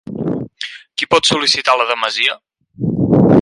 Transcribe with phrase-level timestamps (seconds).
[1.01, 2.37] Qui pot sol·licitar la demesia?